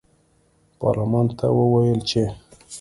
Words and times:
پارلمان 0.79 1.27
ته 1.37 1.45
وویل 1.59 1.99
چې 2.09 2.23